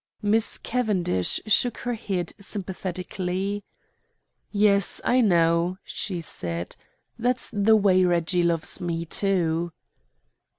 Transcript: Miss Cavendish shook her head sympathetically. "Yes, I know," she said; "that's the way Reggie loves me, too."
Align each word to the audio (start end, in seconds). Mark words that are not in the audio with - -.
Miss 0.23 0.57
Cavendish 0.57 1.39
shook 1.45 1.77
her 1.85 1.93
head 1.93 2.33
sympathetically. 2.39 3.63
"Yes, 4.51 4.99
I 5.03 5.21
know," 5.21 5.77
she 5.83 6.21
said; 6.21 6.75
"that's 7.19 7.51
the 7.53 7.75
way 7.75 8.03
Reggie 8.03 8.41
loves 8.41 8.81
me, 8.81 9.05
too." 9.05 9.71